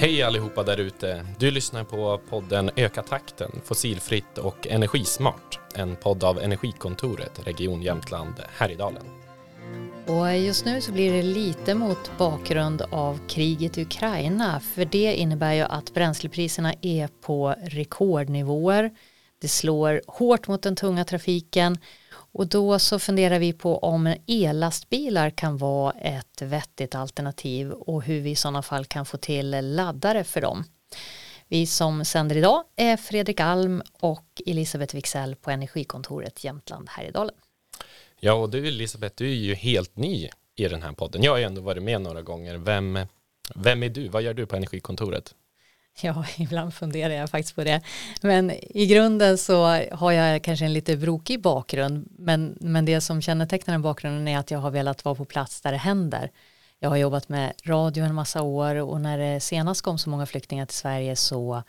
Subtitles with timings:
[0.00, 1.26] Hej allihopa där ute.
[1.38, 5.60] Du lyssnar på podden Öka takten, fossilfritt och energismart.
[5.74, 9.02] En podd av Energikontoret, Region Jämtland, Härjedalen.
[10.06, 15.14] Och just nu så blir det lite mot bakgrund av kriget i Ukraina för det
[15.14, 18.90] innebär ju att bränslepriserna är på rekordnivåer.
[19.40, 21.78] Det slår hårt mot den tunga trafiken
[22.32, 28.20] och då så funderar vi på om ellastbilar kan vara ett vettigt alternativ och hur
[28.20, 30.64] vi i sådana fall kan få till laddare för dem.
[31.48, 37.34] Vi som sänder idag är Fredrik Alm och Elisabeth Wixell på Energikontoret Jämtland Härjedalen.
[38.20, 41.22] Ja, och du Elisabeth, du är ju helt ny i den här podden.
[41.22, 42.56] Jag har ju ändå varit med några gånger.
[42.56, 42.98] Vem,
[43.54, 44.08] vem är du?
[44.08, 45.34] Vad gör du på Energikontoret?
[46.02, 47.80] Ja, ibland funderar jag faktiskt på det.
[48.22, 52.08] Men i grunden så har jag kanske en lite brokig bakgrund.
[52.18, 55.60] Men, men det som kännetecknar den bakgrunden är att jag har velat vara på plats
[55.60, 56.30] där det händer.
[56.80, 60.26] Jag har jobbat med radio en massa år och när det senast kom så många
[60.26, 61.62] flyktingar till Sverige så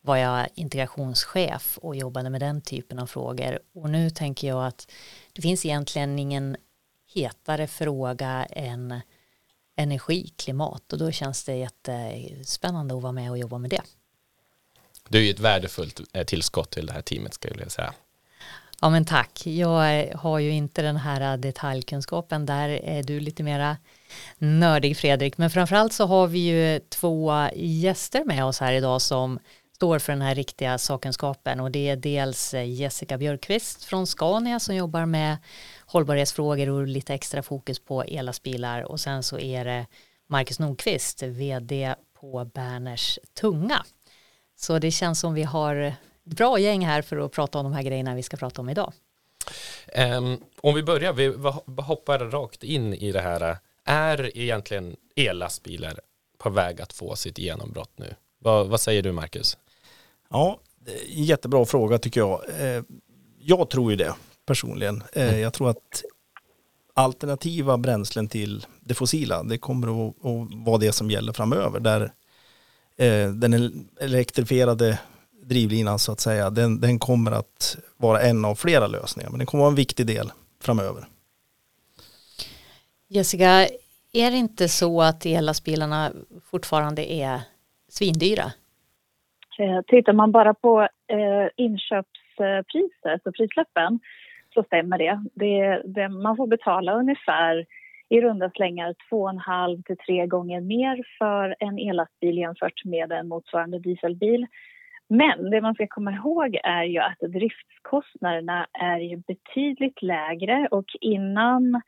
[0.00, 3.58] var jag integrationschef och jobbade med den typen av frågor.
[3.74, 4.90] Och nu tänker jag att
[5.32, 6.56] det finns egentligen ingen
[7.14, 9.00] hetare fråga än
[9.78, 13.82] energi, klimat och då känns det jättespännande att vara med och jobba med det.
[15.08, 17.94] Du är ju ett värdefullt eh, tillskott till det här teamet skulle jag säga.
[18.80, 19.46] Ja men tack.
[19.46, 22.46] Jag har ju inte den här detaljkunskapen.
[22.46, 23.76] Där är du lite mera
[24.38, 25.38] nördig Fredrik.
[25.38, 29.38] Men framförallt så har vi ju två gäster med oss här idag som
[29.78, 34.60] står för den här riktiga sakkunskapen och det är dels eh, Jessica Björkqvist från Scania
[34.60, 35.36] som jobbar med
[35.86, 39.86] hållbarhetsfrågor och lite extra fokus på elastbilar och sen så är det
[40.26, 43.84] Marcus Nordqvist, vd på Berners Tunga.
[44.56, 47.72] Så det känns som vi har ett bra gäng här för att prata om de
[47.72, 48.92] här grejerna vi ska prata om idag.
[50.18, 51.26] Um, om vi börjar, vi
[51.82, 53.56] hoppar rakt in i det här.
[53.84, 56.00] Är egentligen ellastbilar
[56.38, 58.14] på väg att få sitt genombrott nu?
[58.38, 59.56] Vad, vad säger du Marcus?
[60.30, 60.60] Ja,
[61.06, 62.42] jättebra fråga tycker jag.
[62.60, 62.82] Eh,
[63.38, 64.14] jag tror ju det
[64.46, 65.02] personligen.
[65.12, 65.40] Eh, mm.
[65.40, 66.04] Jag tror att
[66.94, 70.14] alternativa bränslen till det fossila, det kommer att,
[70.66, 71.80] vara det som gäller framöver.
[71.80, 72.12] Där
[72.96, 74.98] eh, den elektrifierade
[75.42, 79.30] drivlinan så att säga, den, den kommer att vara en av flera lösningar.
[79.30, 81.08] Men den kommer att vara en viktig del framöver.
[83.08, 83.68] Jessica,
[84.12, 86.12] är det inte så att ellastbilarna
[86.50, 87.42] fortfarande är
[87.88, 88.52] svindyra?
[89.58, 94.00] Eh, tittar man bara på eh, inköpspriset och prislappen
[94.54, 95.24] så stämmer det.
[95.34, 97.66] det, det man får betala ungefär
[98.08, 103.78] i runda slängar 2,5 till 3 gånger mer för en ellastbil jämfört med en motsvarande
[103.78, 104.46] dieselbil.
[105.08, 110.86] Men det man ska komma ihåg är ju att driftskostnaderna är ju betydligt lägre och
[111.00, 111.82] innan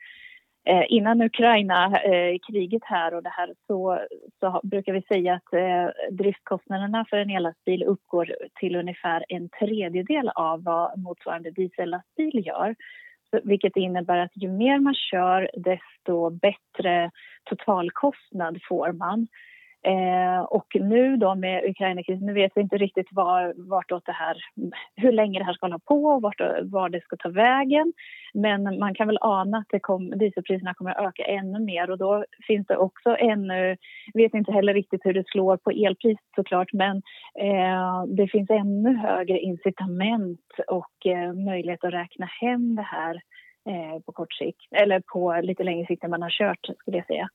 [0.65, 4.01] Eh, innan Ukraina-kriget eh, här och det här så,
[4.41, 10.29] så brukar vi säga att eh, driftkostnaderna för en ellastbil uppgår till ungefär en tredjedel
[10.29, 12.75] av vad motsvarande diesellastbil gör.
[13.31, 17.11] Så, vilket innebär att ju mer man kör desto bättre
[17.45, 19.27] totalkostnad får man.
[19.83, 24.37] Eh, och nu då med Ukraina-krisen, nu vet vi inte riktigt var, vartåt det här,
[24.97, 27.93] hur länge det här ska hålla på och vart, var det ska ta vägen.
[28.35, 31.99] Men man kan väl ana att det kom, dieselpriserna kommer att öka ännu mer och
[31.99, 33.77] då finns det också ännu,
[34.15, 36.97] vet inte heller riktigt hur det slår på elpriset såklart, men
[37.41, 43.15] eh, det finns ännu högre incitament och eh, möjlighet att räkna hem det här
[43.69, 47.07] eh, på kort sikt, eller på lite längre sikt än man har kört skulle jag
[47.07, 47.29] säga.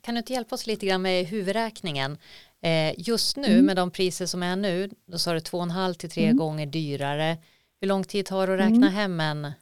[0.00, 2.18] Kan du inte hjälpa oss lite grann med huvudräkningen?
[2.62, 3.66] Eh, just nu mm.
[3.66, 6.24] med de priser som är nu, då sa du två och en halv till tre
[6.24, 6.36] mm.
[6.36, 7.36] gånger dyrare.
[7.80, 8.92] Hur lång tid tar det att räkna mm.
[8.92, 9.52] hem en,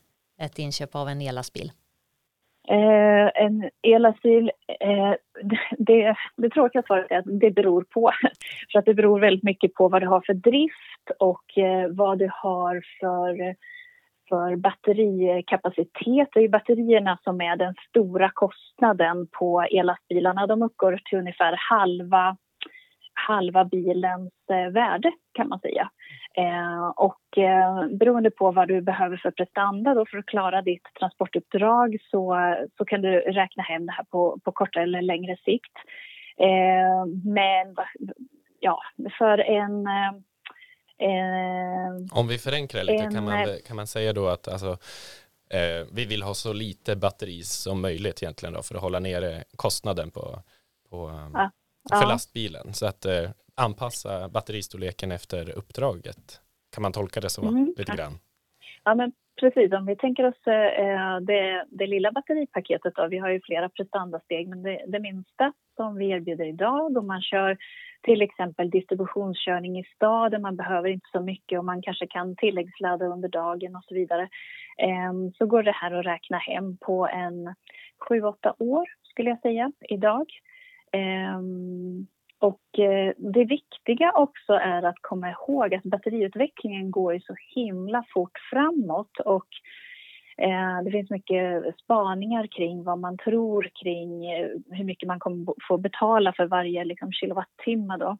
[0.40, 1.72] ett inköp av en elastbil?
[2.68, 4.50] Eh, en elastbil,
[4.80, 5.14] eh,
[5.78, 8.10] det, det tråkiga svaret är att det beror på.
[8.72, 12.18] För att det beror väldigt mycket på vad du har för drift och eh, vad
[12.18, 13.54] du har för
[14.28, 16.28] för batterikapacitet.
[16.32, 20.46] Det är batterierna som är den stora kostnaden på ellastbilarna.
[20.46, 22.36] De uppgår till ungefär halva,
[23.14, 25.90] halva bilens eh, värde kan man säga.
[26.36, 30.88] Eh, och eh, beroende på vad du behöver för prestanda då för att klara ditt
[30.98, 32.36] transportuppdrag så,
[32.78, 35.76] så kan du räkna hem det här på, på kortare eller längre sikt.
[36.38, 37.76] Eh, men
[38.60, 38.80] ja,
[39.18, 40.12] för en eh,
[40.98, 44.70] eh, Eh, Om vi förenklar lite en, kan, man, kan man säga då att alltså,
[45.50, 49.44] eh, vi vill ha så lite batteri som möjligt egentligen då för att hålla nere
[49.56, 50.38] kostnaden på,
[50.90, 51.50] på ja,
[51.88, 52.08] för ja.
[52.08, 52.74] lastbilen.
[52.74, 56.40] Så att eh, anpassa batteristorleken efter uppdraget.
[56.74, 57.74] Kan man tolka det så mm.
[57.76, 58.12] lite grann?
[58.84, 59.72] Ja, men precis.
[59.72, 64.48] Om vi tänker oss eh, det, det, lilla batteripaketet då, vi har ju flera prestandasteg,
[64.48, 67.56] men det, det minsta som vi erbjuder idag, då man kör
[68.04, 73.04] till exempel distributionskörning i staden, man behöver inte så mycket och man kanske kan tilläggsladda
[73.04, 74.28] under dagen och så vidare.
[74.78, 77.54] Ehm, så går det här att räkna hem på en
[78.08, 80.26] 7-8 år skulle jag säga idag.
[80.92, 82.06] Ehm,
[82.38, 88.04] och eh, det viktiga också är att komma ihåg att batteriutvecklingen går ju så himla
[88.14, 89.48] fort framåt och
[90.36, 95.54] Eh, det finns mycket spaningar kring vad man tror kring eh, hur mycket man kommer
[95.68, 97.96] få betala för varje liksom, kilowattimme.
[97.96, 98.16] Då.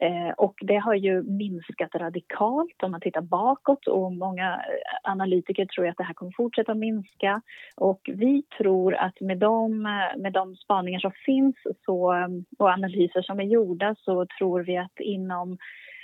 [0.00, 4.60] Eh, och det har ju minskat radikalt om man tittar bakåt och många
[5.02, 7.42] analytiker tror att det här kommer fortsätta minska.
[7.76, 9.82] Och vi tror att med de,
[10.16, 12.14] med de spaningar som finns så,
[12.58, 15.58] och analyser som är gjorda så tror vi att inom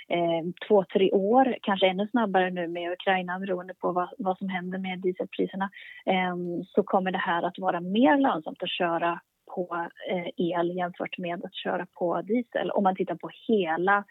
[0.09, 4.49] eh, två, tre år, kanske ännu snabbare nu med Ukraina beroende på vad, vad som
[4.49, 5.69] händer med dieselpriserna,
[6.05, 6.35] eh,
[6.67, 9.21] så kommer det här att vara mer lönsamt att köra
[9.55, 12.71] på eh, el jämfört med att köra på diesel.
[12.71, 14.03] Om man tittar på hela,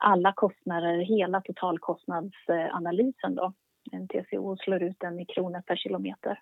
[0.00, 3.52] alla kostnader, hela totalkostnadsanalysen då.
[3.92, 6.38] En TCO slår ut den i kronor per kilometer.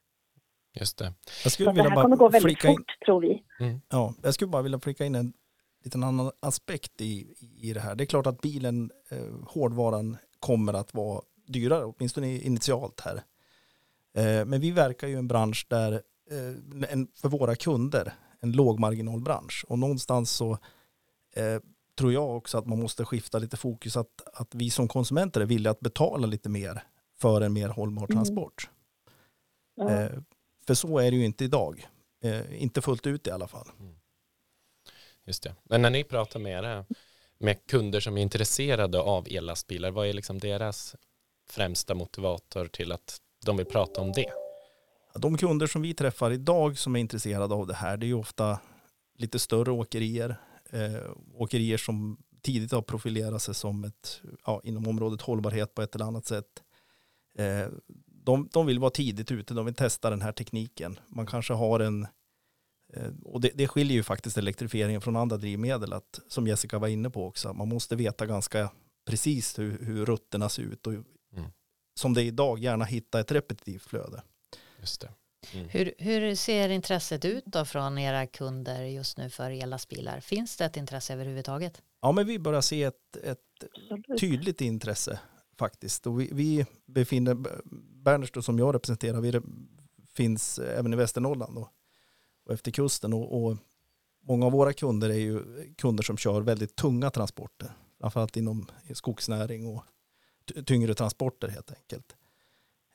[0.81, 1.13] Just det.
[1.45, 3.43] Jag skulle Så vilja det här kommer gå väldigt fort, in, tror vi.
[3.61, 3.81] Mm.
[3.91, 5.33] Ja, jag skulle bara vilja flika in en
[5.85, 7.95] liten annan aspekt i, i det här.
[7.95, 13.23] Det är klart att bilen, eh, hårdvaran, kommer att vara dyrare, åtminstone initialt här.
[14.15, 15.93] Eh, men vi verkar ju i en bransch där,
[16.31, 19.65] eh, en, för våra kunder, en lågmarginalbransch.
[19.69, 20.59] Och någonstans så
[21.35, 21.61] eh,
[21.99, 25.47] tror jag också att man måste skifta lite fokus att, att vi som konsumenter är
[25.47, 26.83] villiga att betala lite mer
[27.19, 28.17] för en mer hållbar mm.
[28.17, 28.71] transport.
[29.81, 29.95] Mm.
[29.95, 30.23] Eh,
[30.67, 31.87] för så är det ju inte idag.
[32.23, 33.69] Eh, inte fullt ut i alla fall.
[33.81, 33.95] Mm.
[35.31, 35.55] Just det.
[35.65, 36.85] Men när ni pratar med, era,
[37.39, 40.97] med kunder som är intresserade av ellastbilar, vad är liksom deras
[41.51, 44.33] främsta motivator till att de vill prata om det?
[45.15, 48.15] De kunder som vi träffar idag som är intresserade av det här, det är ju
[48.15, 48.61] ofta
[49.19, 50.37] lite större åkerier,
[50.71, 55.95] eh, åkerier som tidigt har profilerat sig som ett, ja, inom området hållbarhet på ett
[55.95, 56.63] eller annat sätt.
[57.39, 57.69] Eh,
[58.07, 60.99] de, de vill vara tidigt ute, de vill testa den här tekniken.
[61.09, 62.09] Man kanske har en, eh,
[63.25, 67.11] och det, det skiljer ju faktiskt elektrifieringen från andra drivmedel, att, som Jessica var inne
[67.11, 68.71] på också, man måste veta ganska
[69.05, 71.51] precis hur, hur rutterna ser ut och mm.
[71.95, 74.23] som det är idag gärna hitta ett repetitivt flöde.
[74.81, 75.13] Just det.
[75.55, 75.69] Mm.
[75.69, 80.21] Hur, hur, ser intresset ut då från era kunder just nu för ellastbilar?
[80.21, 81.83] Finns det ett intresse överhuvudtaget?
[82.03, 83.39] Ja, men vi börjar se ett, ett
[84.21, 85.21] tydligt intresse
[85.59, 86.07] faktiskt.
[86.07, 87.37] Och vi, vi befinner,
[88.05, 89.41] Bernerstad som jag representerar, vi
[90.15, 91.69] finns även i Västernorrland och,
[92.51, 93.13] och efter kusten.
[93.13, 93.57] Och, och,
[94.23, 95.43] många av våra kunder är ju
[95.75, 99.85] kunder som kör väldigt tunga transporter, framförallt inom skogsnäring och
[100.67, 102.17] tyngre transporter helt enkelt.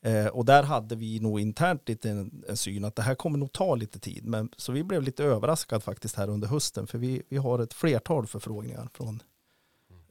[0.02, 3.38] Eh, och där hade vi nog internt lite en, en, syn att det här kommer
[3.38, 4.26] nog ta lite tid.
[4.26, 6.88] Men, så vi blev lite överraskade faktiskt här under hösten.
[6.88, 9.24] För vi, vi har ett flertal förfrågningar från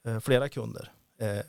[0.04, 0.92] eh, flera kunder.
[1.18, 1.40] Eh,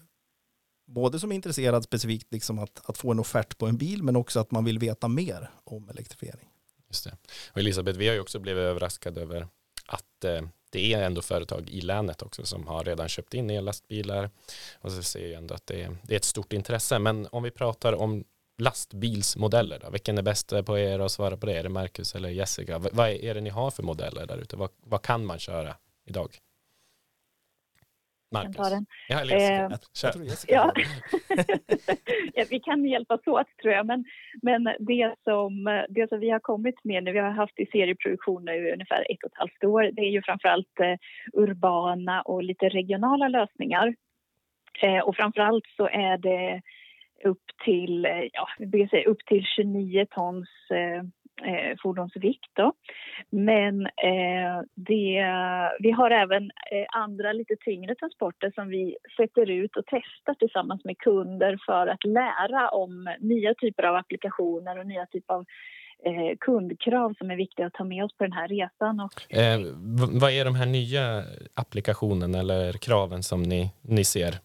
[0.86, 4.15] både som är intresserad specifikt liksom att, att få en offert på en bil men
[4.15, 6.50] också att man vill veta mer om elektrifiering.
[6.95, 7.18] Just det.
[7.51, 9.47] Och Elisabeth, vi har ju också blivit överraskade över
[9.86, 14.30] att eh, det är ändå företag i länet också som har redan köpt in ellastbilar
[14.81, 17.00] och så ser jag ändå att det är, det är ett stort intresse.
[17.00, 18.24] Men om vi pratar om
[18.57, 19.89] lastbilsmodeller då?
[19.89, 21.53] Vilken är bäst på er att svara på det?
[21.53, 22.79] Är det Marcus eller Jessica?
[22.79, 24.55] V vad är det ni har för modeller där ute?
[24.55, 26.39] Vad, vad kan man köra idag?
[28.32, 28.55] Marcus.
[28.55, 28.86] ta den.
[29.08, 29.63] Ja, Jessica.
[29.63, 29.77] Eh,
[30.48, 30.74] ja.
[32.34, 33.86] ja, vi kan hjälpas åt tror jag.
[33.86, 34.05] Men,
[34.41, 38.46] men det, som, det som vi har kommit med nu, vi har haft i serieproduktion
[38.46, 40.96] nu ungefär ett och ett halvt år, det är ju framförallt eh,
[41.34, 43.96] urbana och lite regionala lösningar.
[44.82, 46.62] Eh, och framförallt så är det
[47.24, 48.48] upp till, eh, ja,
[48.89, 51.03] säga, upp till 29 tons eh,
[51.44, 52.51] eh, fordonsvikt.
[52.54, 52.74] Då.
[53.30, 55.25] Men eh, det,
[55.80, 60.86] vi har även eh, andra lite tyngre transporter som vi sätter ut och testar tillsammans
[60.86, 65.46] med kunder för att lära om nya typer av applikationer och nya typer av
[66.06, 69.00] eh, kundkrav som är viktiga att ta med oss på den här resan.
[69.00, 69.60] Och, eh,
[70.22, 71.24] vad är de här nya
[71.54, 74.36] applikationerna eller kraven som ni, ni ser?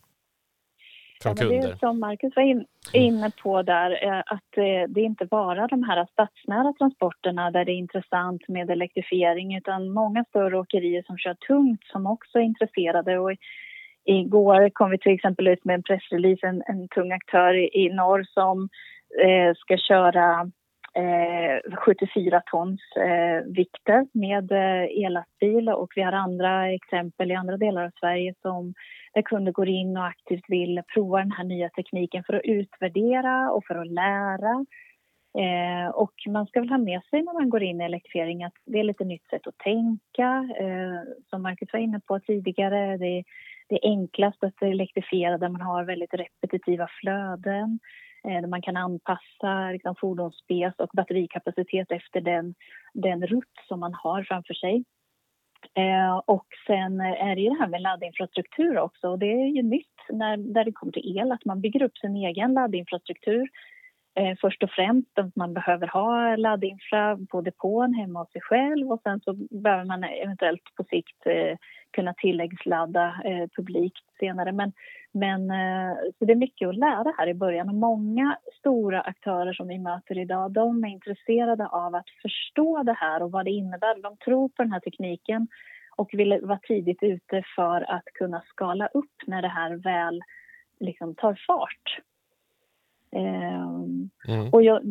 [1.23, 1.69] Från ja, kunder?
[1.69, 6.07] Det som Marcus var in, inne på där, att eh, det inte bara de här
[6.13, 11.85] stadsnära transporterna där det är intressant med elektrifiering utan många större åkerier som kör tungt
[11.85, 13.19] som också är intresserade.
[13.19, 13.33] Och
[14.05, 17.89] igår kom vi till exempel ut med en pressrelease, en, en tung aktör i, i
[17.89, 18.69] norr som
[19.25, 20.51] eh, ska köra
[20.97, 27.57] Eh, 74 tons eh, vikter med eh, ellastbil och vi har andra exempel i andra
[27.57, 28.75] delar av Sverige som
[29.15, 33.51] där kunder går in och aktivt vill prova den här nya tekniken för att utvärdera
[33.51, 34.65] och för att lära.
[35.39, 38.55] Eh, och man ska väl ha med sig när man går in i elektrifiering att
[38.67, 40.49] det är lite nytt sätt att tänka.
[40.61, 43.25] Eh, som Marcus var inne på tidigare, det,
[43.69, 47.79] det är enklast att elektrifiera där man har väldigt repetitiva flöden.
[48.25, 52.55] Eh, där man kan anpassa liksom, fordonsspec och batterikapacitet efter den,
[52.95, 54.85] den rutt som man har framför sig.
[55.75, 59.09] Eh, och sen är det ju det här med laddinfrastruktur också.
[59.09, 61.99] Och det är ju nytt när, när det kommer till el att man bygger upp
[61.99, 63.49] sin egen laddinfrastruktur.
[64.15, 68.93] Eh, först och främst att man behöver ha laddinfra på depån hemma hos sig själv
[68.93, 71.57] och sen så behöver man eventuellt på sikt eh,
[71.93, 74.53] kunna tilläggsladda eh, publikt senare.
[74.53, 74.73] Men,
[75.13, 79.53] men eh, så det är mycket att lära här i början och många stora aktörer
[79.53, 83.51] som vi möter idag de är intresserade av att förstå det här och vad det
[83.51, 84.03] innebär.
[84.03, 85.49] De tror på den här tekniken
[85.97, 90.23] och vill vara tidigt ute för att kunna skala upp när det här väl
[90.81, 92.01] liksom tar fart.
[93.13, 93.65] Eh,
[94.29, 94.51] mm.
[94.53, 94.83] Och jag,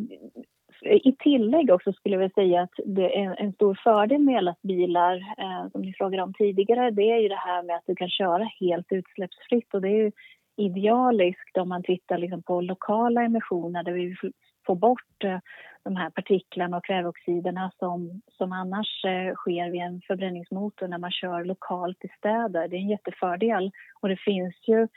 [0.81, 4.37] Eh, i tillägg också skulle jag vilja säga att det är en stor fördel med
[4.37, 7.95] elbilar, eh, som ni frågade om tidigare, det är ju det här med att du
[7.95, 10.11] kan köra helt utsläppsfritt och det är ju
[10.57, 14.15] idealiskt om man tittar liksom på lokala emissioner där vi
[14.65, 15.39] får bort eh,
[15.83, 21.11] de här partiklarna och kväveoxiderna som, som annars eh, sker vid en förbränningsmotor när man
[21.11, 22.67] kör lokalt i städer.
[22.67, 23.71] Det är en jättefördel
[24.01, 24.87] och det finns ju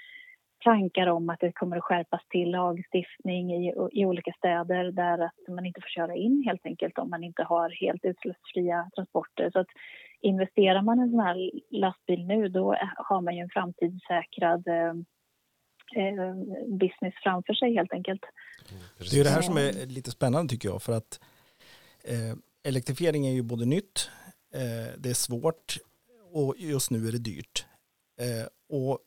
[0.64, 5.48] tankar om att det kommer att skärpas till lagstiftning i, i olika städer där att
[5.48, 9.50] man inte får köra in helt enkelt om man inte har helt utsläppsfria transporter.
[9.52, 9.66] Så att
[10.20, 14.94] investerar man i en sån här lastbil nu då har man ju en framtidssäkrad eh,
[15.96, 16.34] eh
[16.66, 18.22] business framför sig helt enkelt.
[19.10, 21.20] Det är det här som är lite spännande tycker jag för att
[22.04, 24.10] eh, elektrifiering är ju både nytt,
[24.54, 25.76] eh, det är svårt
[26.32, 27.66] och just nu är det dyrt.
[28.20, 28.98] Eh, och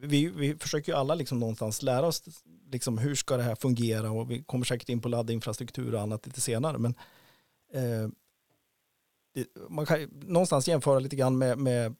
[0.00, 2.22] vi, vi försöker ju alla liksom någonstans lära oss
[2.70, 6.26] liksom hur ska det här fungera och vi kommer säkert in på laddinfrastruktur och annat
[6.26, 6.78] lite senare.
[6.78, 6.94] Men
[7.72, 8.08] eh,
[9.34, 11.96] det, man kan någonstans jämföra lite grann med, med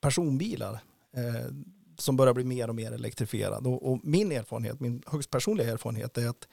[0.00, 0.80] personbilar
[1.16, 1.52] eh,
[1.98, 3.68] som börjar bli mer och mer elektrifierade.
[3.68, 6.48] Och, och, min erfarenhet, min högst personliga erfarenhet är att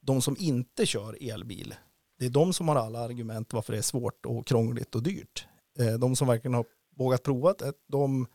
[0.00, 1.74] de som inte kör elbil,
[2.18, 5.46] det är de som har alla argument varför det är svårt och krångligt och dyrt.
[5.78, 6.64] Eh, de som verkligen har
[6.96, 8.26] vågat prova det, eh, de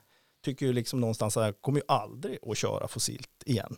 [0.46, 3.76] tycker ju liksom någonstans att jag kommer ju aldrig att köra fossilt igen.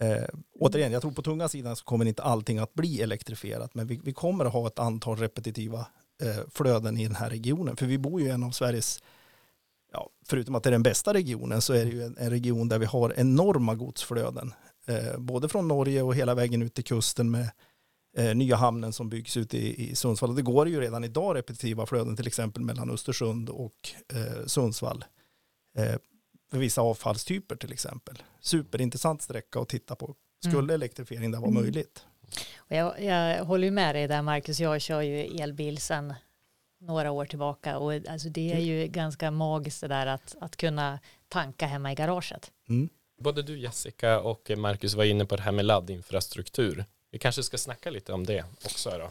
[0.00, 3.86] Eh, återigen, jag tror på tunga sidan så kommer inte allting att bli elektrifierat, men
[3.86, 5.86] vi, vi kommer att ha ett antal repetitiva
[6.22, 9.02] eh, flöden i den här regionen, för vi bor ju i en av Sveriges,
[9.92, 12.68] ja, förutom att det är den bästa regionen, så är det ju en, en region
[12.68, 14.52] där vi har enorma godsflöden,
[14.86, 17.50] eh, både från Norge och hela vägen ut till kusten med
[18.16, 20.30] eh, nya hamnen som byggs ute i, i Sundsvall.
[20.30, 25.04] Och det går ju redan idag repetitiva flöden, till exempel mellan Östersund och eh, Sundsvall
[25.04, 25.19] eh,
[26.50, 28.22] för vissa avfallstyper till exempel.
[28.40, 30.14] Superintressant sträcka att titta på.
[30.44, 30.74] Skulle mm.
[30.74, 31.62] elektrifiering där vara mm.
[31.62, 32.06] möjligt?
[32.56, 36.14] Och jag, jag håller med dig där Marcus, jag kör ju elbil sedan
[36.80, 40.98] några år tillbaka och alltså det är ju ganska magiskt det där att, att kunna
[41.28, 42.52] tanka hemma i garaget.
[42.68, 42.88] Mm.
[43.20, 46.84] Både du Jessica och Marcus var inne på det här med laddinfrastruktur.
[47.10, 49.10] Vi kanske ska snacka lite om det också då.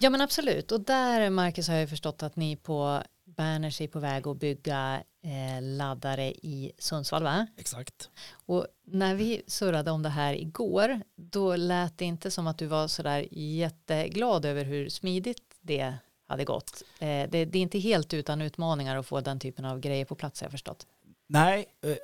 [0.00, 3.02] Ja men absolut och där Marcus har jag förstått att ni på
[3.36, 7.46] Berners är på väg att bygga eh, laddare i Sundsvall va?
[7.56, 8.10] Exakt.
[8.46, 12.66] Och när vi surrade om det här igår då lät det inte som att du
[12.66, 15.94] var sådär jätteglad över hur smidigt det
[16.26, 16.82] hade gått.
[16.98, 20.14] Eh, det, det, är inte helt utan utmaningar att få den typen av grejer på
[20.14, 20.86] plats har jag förstått.
[21.26, 21.96] Nej, eh,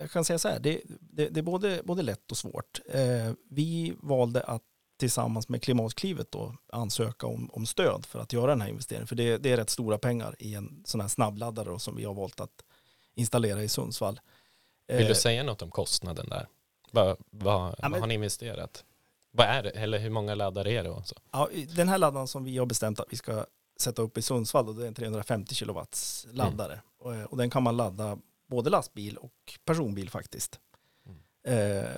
[0.00, 2.80] jag kan säga så här, det, det, det är både, både lätt och svårt.
[2.92, 4.62] Eh, vi valde att
[5.02, 9.06] tillsammans med Klimatklivet då ansöka om, om stöd för att göra den här investeringen.
[9.06, 12.04] För det, det är rätt stora pengar i en sån här snabbladdare då, som vi
[12.04, 12.64] har valt att
[13.14, 14.20] installera i Sundsvall.
[14.86, 16.46] Vill du eh, säga något om kostnaden där?
[16.90, 18.84] Vad, vad, ja, vad har ni investerat?
[19.30, 20.90] Vad är det, eller hur många laddare är det?
[20.90, 21.14] Också?
[21.30, 23.46] Ja, den här laddaren som vi har bestämt att vi ska
[23.80, 26.72] sätta upp i Sundsvall, då, det är en 350 kilowatts laddare.
[26.72, 26.84] Mm.
[26.98, 30.60] Och, eh, och, den kan man ladda både lastbil och personbil faktiskt.
[31.06, 31.80] Mm.
[31.84, 31.90] Eh,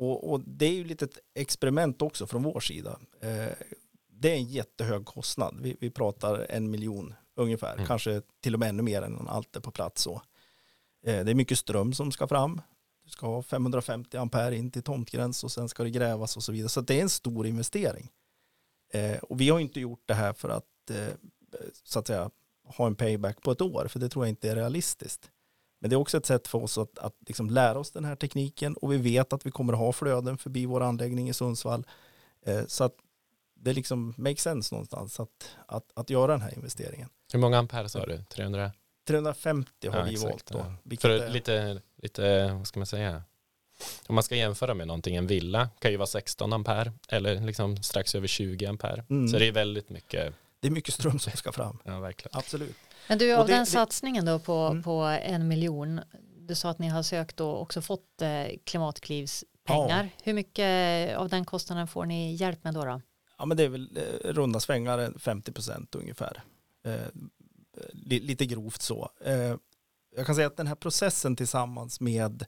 [0.00, 2.98] och, och, det är ju lite ett experiment också från vår sida.
[3.20, 3.52] Eh,
[4.08, 5.56] det är en jättehög kostnad.
[5.60, 7.86] Vi, vi pratar en miljon ungefär, mm.
[7.86, 10.22] kanske till och med ännu mer än allt är på plats så.
[11.06, 12.60] Eh, det är mycket ström som ska fram.
[13.04, 16.52] Du ska ha 550 ampere in till tomtgräns och sen ska det grävas och så
[16.52, 16.68] vidare.
[16.68, 18.10] Så det är en stor investering.
[18.92, 21.14] Eh, och vi har inte gjort det här för att eh,
[21.84, 22.30] så att säga
[22.64, 25.30] ha en payback på ett år, för det tror jag inte är realistiskt.
[25.80, 28.16] Men det är också ett sätt för oss att, att liksom lära oss den här
[28.16, 31.86] tekniken och vi vet att vi kommer att ha flöden förbi vår anläggning i Sundsvall.
[32.46, 32.94] Eh, så att
[33.54, 37.08] det liksom makes sense någonstans att, att, att göra den här investeringen.
[37.32, 38.22] Hur många ampere sa du?
[38.22, 38.72] 300?
[39.06, 40.76] 350 har ja, vi exakt, valt då.
[40.90, 40.96] Ja.
[41.00, 41.30] För är...
[41.30, 43.22] lite, lite, vad ska man säga,
[44.06, 47.82] om man ska jämföra med någonting, en villa kan ju vara 16 ampere eller liksom
[47.82, 49.04] strax över 20 ampere.
[49.10, 49.28] Mm.
[49.28, 50.34] Så det är väldigt mycket.
[50.60, 51.78] Det är mycket ström som ska fram.
[51.84, 52.38] ja, verkligen.
[52.38, 52.76] Absolut.
[53.10, 54.82] Men du, av det, den satsningen då på, mm.
[54.82, 56.00] på en miljon,
[56.38, 60.04] du sa att ni har sökt och också fått eh, klimatklivspengar.
[60.04, 60.22] Ja.
[60.22, 62.84] Hur mycket av den kostnaden får ni hjälp med då?
[62.84, 63.00] då?
[63.38, 66.42] Ja, men det är väl eh, runda svängar 50 procent ungefär.
[66.84, 67.06] Eh,
[68.02, 69.10] lite grovt så.
[69.24, 69.56] Eh,
[70.16, 72.46] jag kan säga att den här processen tillsammans med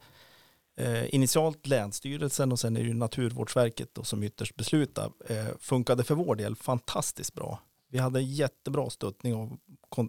[0.76, 6.04] eh, initialt Länsstyrelsen och sen är det ju Naturvårdsverket då som ytterst beslutar eh, funkade
[6.04, 7.60] för vår del fantastiskt bra.
[7.92, 9.58] Vi hade jättebra stöttning av,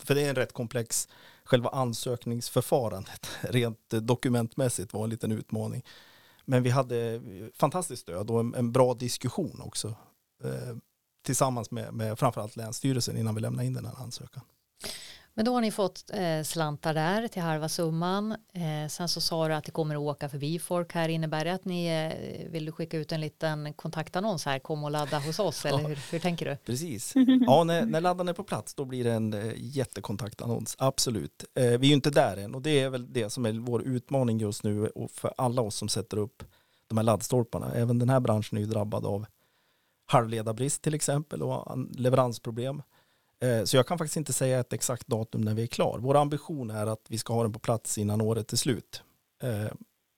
[0.03, 1.07] för det är en rätt komplex,
[1.43, 5.83] själva ansökningsförfarandet rent dokumentmässigt var en liten utmaning.
[6.45, 7.21] Men vi hade
[7.55, 9.87] fantastiskt stöd och en, en bra diskussion också
[10.43, 10.75] eh,
[11.25, 14.43] tillsammans med, med framförallt Länsstyrelsen innan vi lämnade in den här ansökan.
[15.35, 18.31] Men då har ni fått eh, slantar där till halva summan.
[18.31, 21.09] Eh, sen så sa du att det kommer att åka förbi folk här.
[21.09, 24.59] Innebär det att ni eh, vill skicka ut en liten kontaktannons här?
[24.59, 26.55] Kom och ladda hos oss eller hur, hur tänker du?
[26.55, 27.13] Precis.
[27.47, 30.75] Ja, när, när laddan är på plats då blir det en eh, jättekontaktannons.
[30.79, 31.45] Absolut.
[31.55, 33.83] Eh, vi är ju inte där än och det är väl det som är vår
[33.83, 36.43] utmaning just nu och för alla oss som sätter upp
[36.87, 37.71] de här laddstolparna.
[37.75, 39.25] Även den här branschen är ju drabbad av
[40.05, 42.81] halvledarbrist till exempel och leveransproblem.
[43.43, 45.99] Eh, så jag kan faktiskt inte säga ett exakt datum när vi är klar.
[45.99, 49.03] Vår ambition är att vi ska ha den på plats innan året är slut.
[49.43, 49.71] Eh,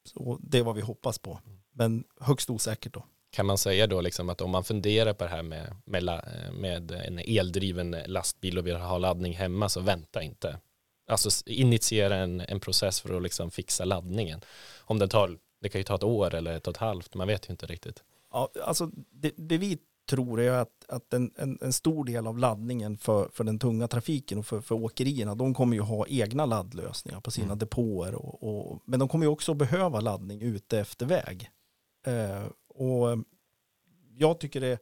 [0.04, 1.40] så det är vad vi hoppas på.
[1.72, 3.06] Men högst osäkert då.
[3.32, 6.92] Kan man säga då liksom att om man funderar på det här med, med, med
[6.92, 10.58] en eldriven lastbil och vill ha laddning hemma så vänta inte.
[11.08, 14.42] Alltså initiera en, en process för att liksom fixa laddningen.
[14.80, 17.28] Om det tar, det kan ju ta ett år eller ett och ett halvt, man
[17.28, 18.04] vet ju inte riktigt.
[18.32, 22.38] Ja, alltså det, det vi tror jag att, att en, en, en, stor del av
[22.38, 26.46] laddningen för, för den tunga trafiken och för, för åkerierna, de kommer ju ha egna
[26.46, 27.58] laddlösningar på sina mm.
[27.58, 28.16] depåer.
[28.16, 31.50] Och, och, men de kommer ju också behöva laddning ute efter väg.
[32.06, 33.24] Eh, och
[34.18, 34.80] jag tycker det,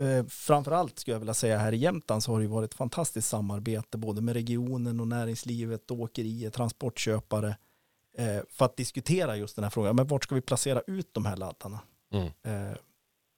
[0.00, 3.28] eh, framförallt skulle jag vilja säga här i Jämtland så har det varit ett fantastiskt
[3.28, 7.56] samarbete både med regionen och näringslivet, åkerier, transportköpare
[8.16, 9.96] eh, för att diskutera just den här frågan.
[9.96, 11.80] Men vart ska vi placera ut de här laddarna?
[12.12, 12.30] Mm.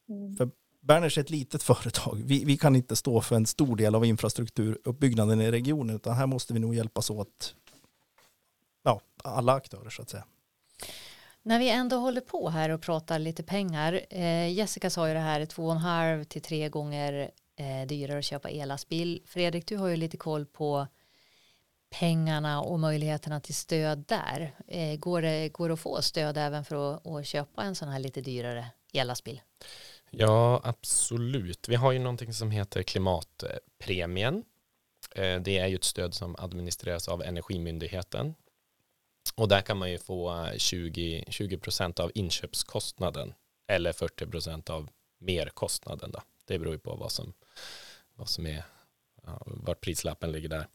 [0.08, 0.36] Mm.
[0.36, 2.22] För Berners är ett litet företag.
[2.24, 6.26] Vi, vi, kan inte stå för en stor del av infrastrukturuppbyggnaden i regionen, utan här
[6.26, 7.54] måste vi nog hjälpas åt,
[8.82, 10.24] ja, alla aktörer så att säga.
[11.42, 15.20] När vi ändå håller på här och pratar lite pengar, eh, Jessica sa ju det
[15.20, 19.22] här två och en halv till tre gånger eh, dyrare att köpa ellastbil.
[19.26, 20.86] Fredrik, du har ju lite koll på
[21.90, 24.54] pengarna och möjligheterna till stöd där.
[24.68, 27.88] Eh, går, det, går det att få stöd även för att, att köpa en sån
[27.88, 29.40] här lite dyrare ellastbil?
[30.14, 31.68] Ja, absolut.
[31.68, 34.44] Vi har ju någonting som heter klimatpremien.
[35.14, 38.34] Eh, det är ju ett stöd som administreras av Energimyndigheten.
[39.34, 43.34] Och där kan man ju få eh, 20, 20% av inköpskostnaden
[43.68, 44.88] eller 40 procent av
[45.20, 46.12] merkostnaden.
[46.12, 46.22] Då.
[46.44, 47.32] Det beror ju på vad som,
[48.14, 48.64] vad som är
[49.26, 50.66] ja, vart prislappen ligger där.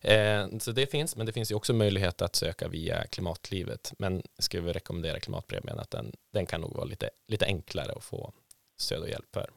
[0.00, 3.92] Eh, så det finns, men det finns ju också möjlighet att söka via Klimatklivet.
[3.98, 8.04] Men skulle vi rekommendera klimatpremien att den, den kan nog vara lite, lite enklare att
[8.04, 8.32] få
[8.80, 9.50] stöd och hjälp för.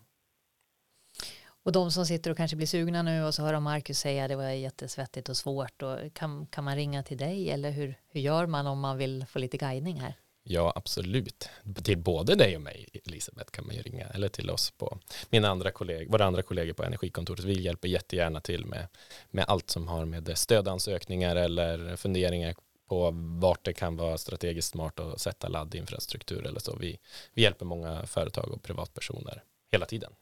[1.65, 4.27] Och de som sitter och kanske blir sugna nu och så hör de Marcus säga
[4.27, 8.21] det var jättesvettigt och svårt och kan, kan man ringa till dig eller hur, hur
[8.21, 10.15] gör man om man vill få lite guidning här?
[10.43, 11.49] Ja, absolut.
[11.83, 15.49] Till både dig och mig, Elisabeth, kan man ju ringa eller till oss på mina
[15.49, 17.43] andra kollegor, våra andra kollegor på Energikontoret.
[17.43, 18.87] Vi hjälper jättegärna till med,
[19.31, 22.55] med allt som har med stödansökningar eller funderingar
[22.93, 26.75] på vart det kan vara strategiskt smart att sätta laddinfrastruktur eller så.
[26.75, 26.99] Vi,
[27.33, 30.13] vi hjälper många företag och privatpersoner hela tiden.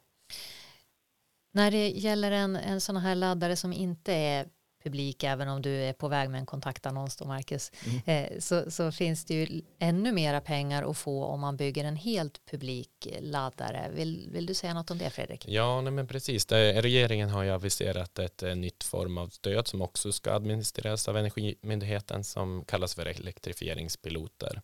[1.54, 4.48] När det gäller en, en sån här laddare som inte är
[4.84, 8.02] publik även om du är på väg med en kontaktannons då Marcus mm.
[8.06, 11.96] eh, så, så, finns det ju ännu mera pengar att få om man bygger en
[11.96, 13.92] helt publik laddare.
[13.94, 15.46] Vill, vill du säga något om det Fredrik?
[15.48, 16.46] Ja, nej men precis.
[16.46, 21.08] Det, regeringen har ju aviserat ett eh, nytt form av stöd som också ska administreras
[21.08, 24.62] av Energimyndigheten som kallas för elektrifieringspiloter.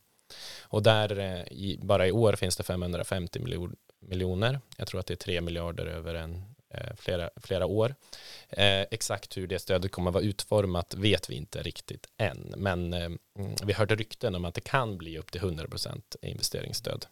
[0.62, 3.40] Och där eh, i, bara i år finns det 550
[4.00, 4.60] miljoner.
[4.78, 7.96] Jag tror att det är 3 miljarder över en Eh, flera, flera år.
[8.50, 12.94] Eh, exakt hur det stödet kommer att vara utformat vet vi inte riktigt än, men
[12.94, 17.06] eh, mm, vi hörde rykten om att det kan bli upp till 100% investeringsstöd.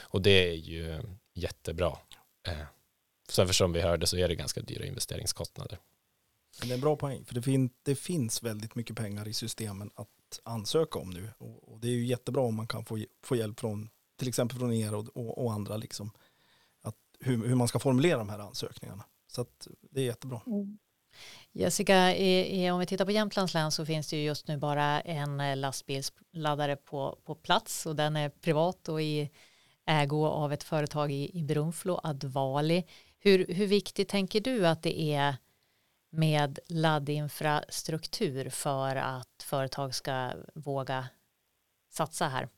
[0.00, 1.02] Och det är ju
[1.34, 1.98] jättebra.
[2.46, 2.66] Eh,
[3.28, 5.78] så som vi hörde så är det ganska dyra investeringskostnader.
[6.62, 9.90] Det är en bra poäng, för det, fin det finns väldigt mycket pengar i systemen
[9.94, 11.28] att ansöka om nu.
[11.38, 14.58] Och, och, det är ju jättebra om man kan få, få hjälp från till exempel
[14.58, 16.10] från er och, och, och andra liksom
[17.22, 19.04] hur, hur man ska formulera de här ansökningarna.
[19.26, 20.40] Så att det är jättebra.
[20.46, 20.78] Mm.
[21.52, 24.56] Jessica, i, i, om vi tittar på Jämtlands län så finns det ju just nu
[24.56, 29.30] bara en eh, lastbilsladdare på, på plats och den är privat och i
[29.86, 32.84] ägo av ett företag i, i Brunflo, Advali.
[33.18, 35.36] Hur, hur viktigt tänker du att det är
[36.10, 41.08] med laddinfrastruktur för att företag ska våga
[41.90, 42.48] satsa här?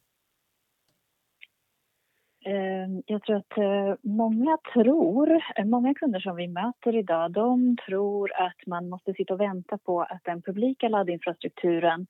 [2.46, 7.76] Eh, jag tror att eh, många tror, eh, många kunder som vi möter idag, de
[7.86, 12.06] tror att man måste sitta och vänta på att den publika laddinfrastrukturen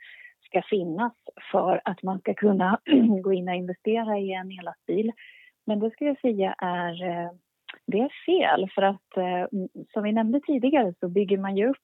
[0.46, 1.12] ska finnas
[1.52, 2.80] för att man ska kunna
[3.22, 5.12] gå in och investera i en ellastbil.
[5.66, 6.94] Men det skulle jag säga är,
[7.86, 9.40] det är fel för att
[9.92, 11.76] som vi nämnde tidigare så bygger man ju upp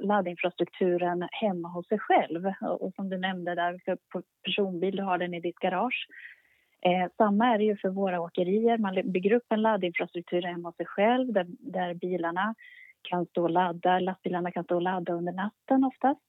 [0.00, 2.52] laddinfrastrukturen hemma hos sig själv.
[2.60, 3.98] Och som du nämnde där, för
[4.44, 6.06] personbil, du har den i ditt garage.
[6.84, 8.78] Eh, samma är det ju för våra åkerier.
[8.78, 12.54] Man bygger upp en laddinfrastruktur hemma hos sig själv där, där bilarna
[13.02, 16.28] kan stå och ladda, lastbilarna kan stå och ladda under natten oftast.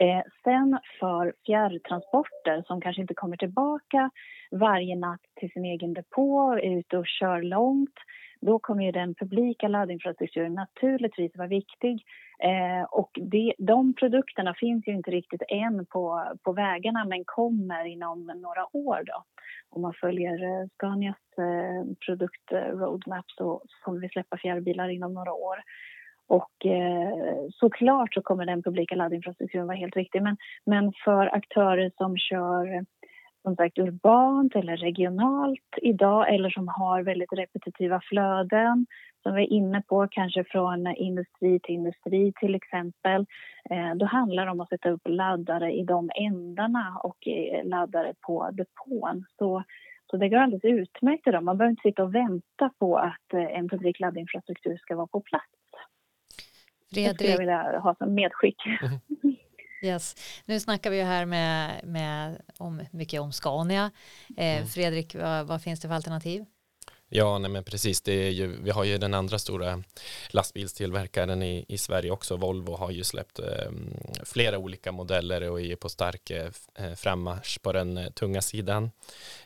[0.00, 4.10] Eh, sen för fjärrtransporter som kanske inte kommer tillbaka
[4.50, 7.94] varje natt till sin egen depå, är ute och kör långt,
[8.40, 12.04] då kommer ju den publika laddinfrastrukturen naturligtvis vara viktig.
[12.42, 17.84] Eh, och det, de produkterna finns ju inte riktigt än på, på vägarna men kommer
[17.84, 19.02] inom några år.
[19.06, 19.24] Då.
[19.70, 25.32] Om man följer eh, Scanias eh, produktroadmap eh, så kommer vi släppa fjärrbilar inom några
[25.32, 25.56] år.
[26.30, 30.22] Och eh, såklart så kommer den publika laddinfrastrukturen vara helt viktig.
[30.22, 32.84] Men, men för aktörer som kör
[33.42, 38.86] som sagt urbant eller regionalt idag eller som har väldigt repetitiva flöden
[39.22, 43.26] som vi är inne på, kanske från industri till industri till exempel.
[43.70, 48.14] Eh, då handlar det om att sätta upp laddare i de ändarna och eh, laddare
[48.26, 49.24] på depån.
[49.38, 49.62] Så,
[50.10, 51.44] så det går alldeles utmärkt idag.
[51.44, 55.20] Man behöver inte sitta och vänta på att eh, en publik laddinfrastruktur ska vara på
[55.20, 55.59] plats.
[56.94, 57.12] Fredrik...
[57.12, 58.56] Det skulle jag vilja ha som medskick.
[59.82, 60.16] Yes.
[60.44, 63.90] Nu snackar vi ju här med, med om, mycket om Scania.
[64.36, 64.66] Eh, mm.
[64.66, 66.44] Fredrik, vad, vad, finns det för alternativ?
[67.08, 68.00] Ja, nej men precis.
[68.00, 69.82] Det är ju, vi har ju den andra stora
[70.30, 72.36] lastbilstillverkaren i, i Sverige också.
[72.36, 73.70] Volvo har ju släppt eh,
[74.24, 76.50] flera olika modeller och är på stark eh,
[76.96, 78.90] frammarsch på den eh, tunga sidan.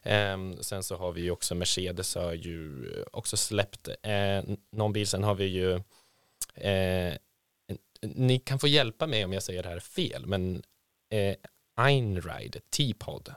[0.03, 5.07] Eh, sen så har vi ju också Mercedes har ju också släppt eh, någon bil.
[5.07, 5.75] Sen har vi ju
[6.55, 7.15] eh,
[8.15, 10.63] ni kan få hjälpa mig om jag säger det här fel, men
[11.11, 11.35] eh,
[11.77, 13.35] Einride, T-pod.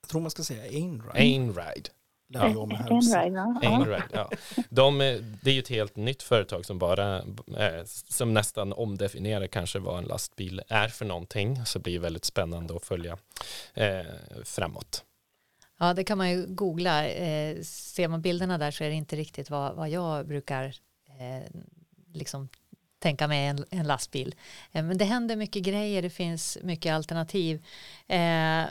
[0.00, 1.18] Jag tror man ska säga Einride.
[1.18, 1.90] Einride.
[3.62, 4.30] Einride, ja.
[4.68, 4.98] De,
[5.42, 7.18] det är ju ett helt nytt företag som bara,
[7.58, 11.66] eh, som nästan omdefinierar kanske vad en lastbil är för någonting.
[11.66, 13.18] Så det blir väldigt spännande att följa
[13.74, 14.06] eh,
[14.44, 15.04] framåt.
[15.78, 17.08] Ja, det kan man ju googla.
[17.08, 20.64] Eh, ser man bilderna där så är det inte riktigt vad, vad jag brukar
[21.18, 21.60] eh,
[22.12, 22.48] liksom
[23.04, 24.34] tänka mig en, en lastbil.
[24.72, 27.64] Eh, men det händer mycket grejer, det finns mycket alternativ.
[28.06, 28.64] Eh,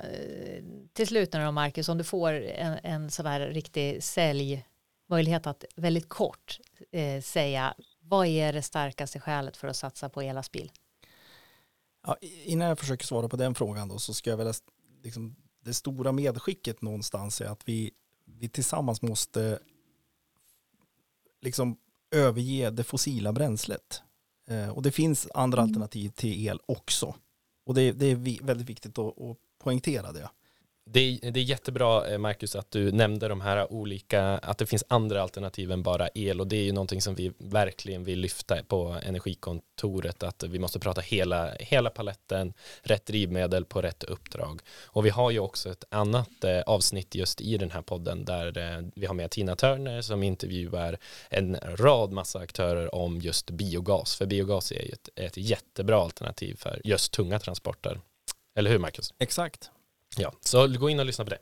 [0.93, 5.65] till slut nu då Marcus, om du får en, en sån här riktig säljmöjlighet att
[5.75, 6.59] väldigt kort
[6.91, 10.71] eh, säga vad är det starkaste skälet för att satsa på elastbil?
[12.07, 14.53] Ja, innan jag försöker svara på den frågan då så ska jag väl
[15.03, 17.91] liksom, det stora medskicket någonstans är att vi,
[18.25, 19.59] vi tillsammans måste
[21.41, 21.77] liksom
[22.11, 24.03] överge det fossila bränslet.
[24.47, 25.69] Eh, och det finns andra mm.
[25.69, 27.15] alternativ till el också.
[27.65, 30.29] Och det, det är väldigt viktigt att, att poängtera det.
[30.85, 34.65] Det är, det är jättebra eh, Marcus att du nämnde de här olika, att det
[34.65, 38.19] finns andra alternativ än bara el och det är ju någonting som vi verkligen vill
[38.19, 44.61] lyfta på energikontoret att vi måste prata hela, hela paletten, rätt drivmedel på rätt uppdrag.
[44.85, 48.57] Och vi har ju också ett annat eh, avsnitt just i den här podden där
[48.57, 50.97] eh, vi har med Tina Turner som intervjuar
[51.29, 56.55] en rad massa aktörer om just biogas, för biogas är ju ett, ett jättebra alternativ
[56.55, 57.99] för just tunga transporter.
[58.55, 59.13] Eller hur Marcus?
[59.19, 59.71] Exakt.
[60.17, 61.39] Ja, så gå in och lyssna på det.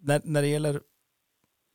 [0.00, 0.80] När, när det gäller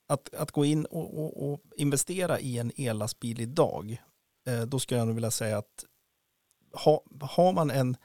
[0.07, 3.97] att, att gå in och, och, och investera i en ellastbil idag,
[4.45, 5.85] eh, då skulle jag nog vilja säga att
[6.73, 7.97] ha, har man en,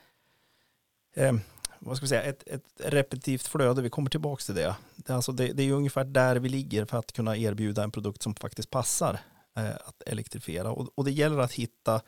[1.14, 1.35] eh,
[1.78, 4.76] vad ska vi säga, ett, ett repetitivt flöde, vi kommer tillbaka till det.
[4.96, 8.22] Det, alltså det, det är ungefär där vi ligger för att kunna erbjuda en produkt
[8.22, 9.20] som faktiskt passar
[9.56, 10.70] eh, att elektrifiera.
[10.72, 12.00] Och, och, det gäller att hitta,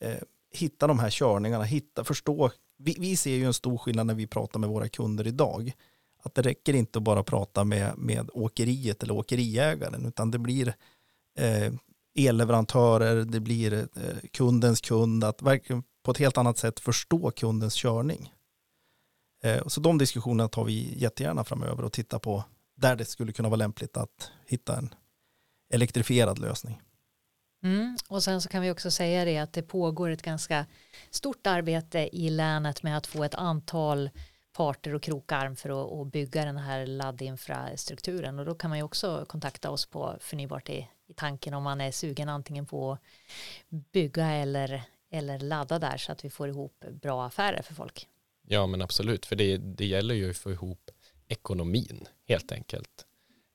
[0.00, 2.50] eh, hitta de här körningarna, hitta, förstå
[2.82, 5.72] vi, vi ser ju en stor skillnad när vi pratar med våra kunder idag.
[6.22, 10.74] Att det räcker inte att bara prata med, med åkeriet eller åkeriägaren, utan det blir
[11.38, 11.72] eh,
[12.14, 17.74] elleverantörer, det blir eh, kundens kund, att verkligen på ett helt annat sätt förstå kundens
[17.74, 18.32] körning.
[19.42, 22.44] Eh, så de diskussionerna tar vi jättegärna framöver och tittar på
[22.76, 24.94] där det skulle kunna vara lämpligt att hitta en
[25.72, 26.80] elektrifierad lösning.
[27.62, 27.96] Mm.
[28.08, 30.66] Och sen så kan vi också säga det att det pågår ett ganska
[31.10, 34.10] stort arbete i länet med att få ett antal
[34.52, 39.24] parter och krokarm för att, bygga den här laddinfrastrukturen och då kan man ju också
[39.28, 43.00] kontakta oss på förnybart i, i tanken om man är sugen antingen på att
[43.92, 48.08] bygga eller, eller ladda där så att vi får ihop bra affärer för folk.
[48.42, 50.90] Ja men absolut för det, det gäller ju att få ihop
[51.28, 53.06] ekonomin helt enkelt.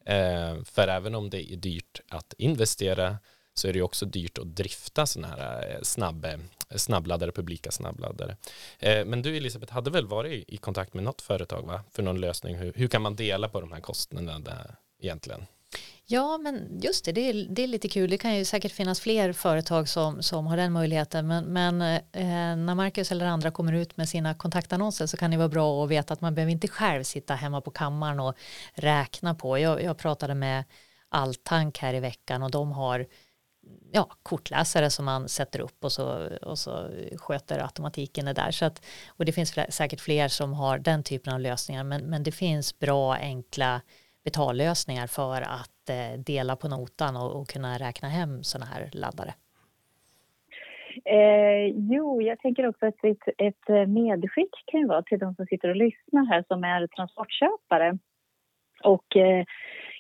[0.06, 3.18] Eh, för även om det är dyrt att investera
[3.56, 6.38] så är det också dyrt att drifta sådana här eh, snabb, eh,
[6.76, 8.38] snabbladdare, publika snabbladdare.
[8.80, 11.84] Eh, men du Elisabeth hade väl varit i kontakt med något företag va?
[11.92, 12.56] för någon lösning?
[12.56, 15.46] Hur, hur kan man dela på de här kostnaderna egentligen?
[16.08, 18.10] Ja, men just det, det är, det är lite kul.
[18.10, 21.28] Det kan ju säkert finnas fler företag som, som har den möjligheten.
[21.28, 25.38] Men, men eh, när Marcus eller andra kommer ut med sina kontaktannonser så kan det
[25.38, 28.36] vara bra att veta att man behöver inte själv sitta hemma på kammaren och
[28.74, 29.60] räkna på.
[29.60, 30.64] Jag, jag pratade med
[31.10, 33.06] Alltank här i veckan och de har
[33.92, 38.52] ja, kortläsare som man sätter upp och så, och så sköter automatiken det där.
[38.52, 38.86] Så att,
[39.18, 42.80] och det finns säkert fler som har den typen av lösningar men, men det finns
[42.80, 43.82] bra enkla
[44.24, 49.34] betallösningar för att eh, dela på notan och, och, kunna räkna hem sådana här laddare.
[51.06, 55.36] Eh, jo, jag tänker också att ett, ett eh, medskick kan ju vara till de
[55.36, 57.98] som sitter och lyssnar här som är transportköpare
[58.84, 59.46] och eh,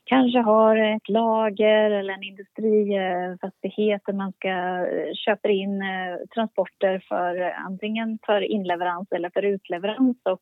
[0.05, 7.03] kanske har ett lager eller en industrifastighet där man ska eh, köpa in eh, transporter
[7.07, 10.17] för eh, antingen för inleverans eller för utleverans.
[10.23, 10.41] Och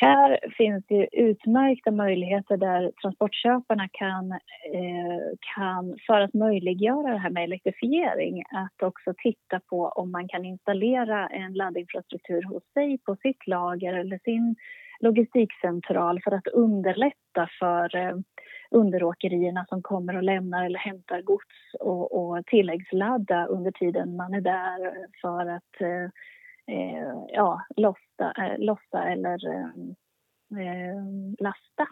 [0.00, 4.32] här finns det utmärkta möjligheter där transportköparna kan,
[4.74, 10.28] eh, kan, för att möjliggöra det här med elektrifiering, att också titta på om man
[10.28, 14.56] kan installera en laddinfrastruktur hos sig på sitt lager eller sin
[15.00, 18.16] logistikcentral för att underlätta för eh,
[18.70, 24.40] underåkerierna som kommer och lämnar eller hämtar gods och, och tilläggsladda under tiden man är
[24.40, 26.04] där för att eh,
[26.76, 29.70] eh ja, lossa, eh, lossa eller eh,
[30.60, 31.02] eh,
[31.38, 31.86] lasta.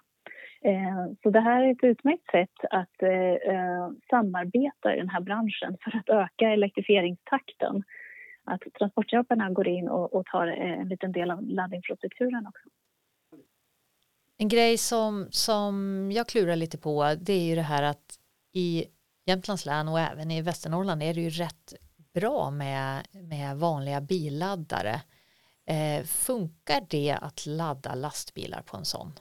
[0.64, 5.20] Eh, så det här är ett utmärkt sätt att eh, eh, samarbeta i den här
[5.20, 7.82] branschen för att öka elektrifieringstakten.
[8.44, 12.68] Att transportköparna går in och, och tar en liten del av laddinfrastrukturen också.
[14.38, 18.18] En grej som, som jag klurar lite på det är ju det här att
[18.52, 18.86] i
[19.26, 21.74] Jämtlands län och även i Västernorrland är det ju rätt
[22.14, 25.00] bra med, med vanliga billaddare.
[25.66, 29.12] Eh, funkar det att ladda lastbilar på en sån,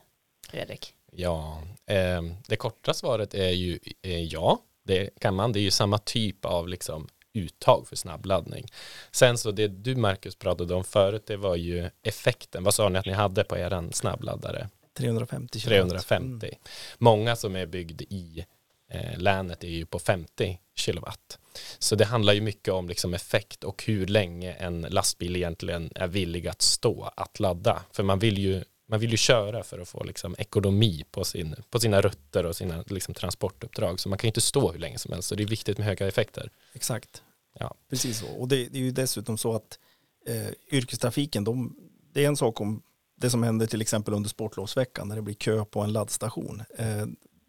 [0.50, 0.94] Fredrik?
[1.12, 5.52] Ja, eh, det korta svaret är ju eh, ja, det kan man.
[5.52, 8.66] Det är ju samma typ av liksom uttag för snabbladdning.
[9.12, 12.64] Sen så det du Marcus pratade om förut, det var ju effekten.
[12.64, 14.70] Vad sa ni att ni hade på er snabbladdare?
[14.98, 16.48] 350 350.
[16.48, 16.60] Mm.
[16.98, 18.46] Många som är byggd i
[18.90, 21.40] eh, länet är ju på 50 kilowatt.
[21.80, 26.08] Så det handlar ju mycket om liksom effekt och hur länge en lastbil egentligen är
[26.08, 27.84] villig att stå att ladda.
[27.92, 31.56] För man vill ju, man vill ju köra för att få liksom ekonomi på, sin,
[31.70, 34.00] på sina rutter och sina liksom transportuppdrag.
[34.00, 35.28] Så man kan ju inte stå hur länge som helst.
[35.28, 36.50] Så det är viktigt med höga effekter.
[36.74, 37.24] Exakt.
[37.60, 37.76] Ja.
[37.90, 38.28] Precis så.
[38.28, 39.80] Och det, det är ju dessutom så att
[40.28, 41.76] eh, yrkestrafiken, de,
[42.14, 42.82] det är en sak om
[43.16, 46.64] det som händer till exempel under sportlovsveckan när det blir kö på en laddstation.
[46.78, 47.06] Eh,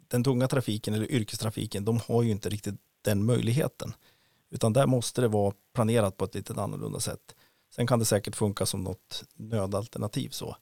[0.09, 3.95] den tunga trafiken eller yrkestrafiken, de har ju inte riktigt den möjligheten.
[4.51, 7.35] Utan där måste det vara planerat på ett lite annorlunda sätt.
[7.75, 10.57] Sen kan det säkert funka som något nödalternativ så.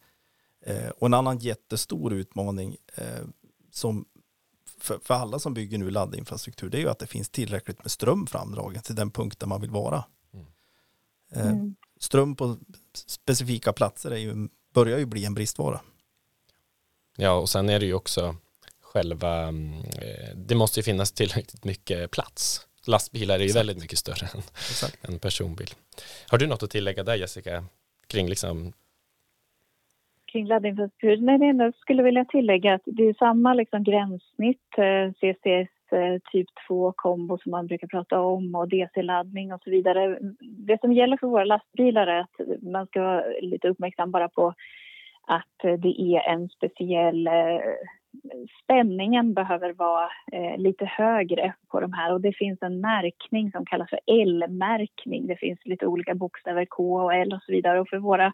[0.67, 3.25] Eh, och en annan jättestor utmaning eh,
[3.71, 4.05] som
[4.79, 7.91] för, för, alla som bygger nu laddinfrastruktur det är ju att det finns tillräckligt med
[7.91, 10.05] ström framdragen till den punkt där man vill vara.
[10.33, 10.47] Mm.
[11.49, 11.77] Mm.
[12.01, 12.57] Ström på
[12.95, 15.81] specifika platser är ju börjar ju bli en bristvara.
[17.17, 18.37] Ja, och sen är det ju också
[18.81, 22.69] själva, mm, eh, det måste ju finnas tillräckligt mycket plats.
[22.87, 23.61] Lastbilar är ju Exakt.
[23.61, 24.43] väldigt mycket större än
[25.03, 25.69] en personbil.
[26.29, 27.65] Har du något att tillägga där Jessica,
[28.07, 28.73] kring liksom
[30.35, 31.17] kring laddinfrastruktur.
[31.17, 36.19] Nej, det enda skulle vilja tillägga att det är samma liksom gränssnitt, eh, CCS Eh,
[36.33, 40.19] typ 2 kombo som man brukar prata om och DC-laddning och så vidare.
[40.41, 44.55] Det som gäller för våra lastbilar är att man ska vara lite uppmärksam bara på
[45.27, 47.61] att det är en speciell eh,
[48.63, 53.67] spänningen behöver vara eh, lite högre på de här och det finns en märkning som
[53.67, 55.27] kallas för L-märkning.
[55.27, 58.33] Det finns lite olika bokstäver K och L och så vidare och för, våra,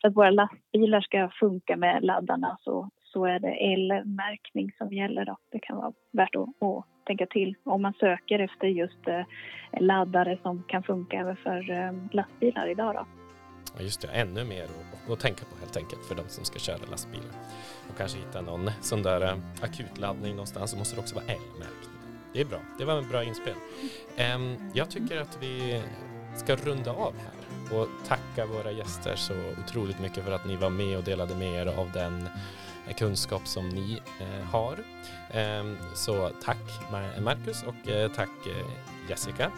[0.00, 5.24] för att våra lastbilar ska funka med laddarna så, så är det L-märkning som gäller.
[5.24, 5.36] Då.
[5.52, 9.22] Det kan vara värt att, att tänka till om man söker efter just eh,
[9.80, 12.94] laddare som kan funka även för eh, lastbilar idag.
[12.94, 13.06] Då.
[13.76, 16.58] Ja, just det, ännu mer att, att tänka på helt enkelt för de som ska
[16.58, 17.34] köra lastbilar.
[17.90, 21.90] Och kanske hitta någon sån där eh, akutladdning någonstans så måste det också vara L-märkt.
[22.32, 23.54] Det är bra, det var en bra inspel.
[24.16, 25.82] Ehm, jag tycker att vi
[26.36, 27.38] ska runda av här
[27.78, 31.62] och tacka våra gäster så otroligt mycket för att ni var med och delade med
[31.62, 32.28] er av den
[32.88, 34.78] Eh, kunskap som ni eh, har.
[35.30, 38.66] Eh, så tack Marcus och eh, tack eh,
[39.10, 39.50] Jessica.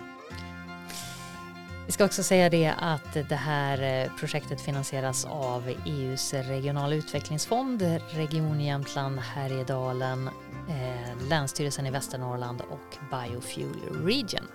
[1.87, 7.83] Vi ska också säga det att det här eh, projektet finansieras av EUs regionala utvecklingsfond,
[8.11, 10.31] Region Jämtland, Härjedalen,
[10.69, 14.47] eh, Länsstyrelsen i Västernorrland och Biofuel Region.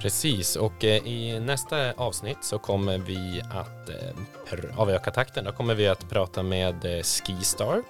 [0.00, 5.44] Precis, och eh, i nästa avsnitt så kommer vi att eh, avöka takten.
[5.44, 7.82] Då kommer vi att prata med eh, Skistar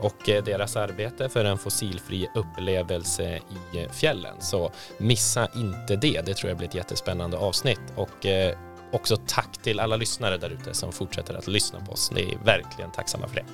[0.00, 3.40] och deras arbete för en fossilfri upplevelse
[3.72, 4.34] i fjällen.
[4.40, 7.80] Så missa inte det, det tror jag blir ett jättespännande avsnitt.
[7.96, 8.26] Och
[8.92, 12.10] också tack till alla lyssnare där ute som fortsätter att lyssna på oss.
[12.10, 13.44] Ni är verkligen tacksamma för det.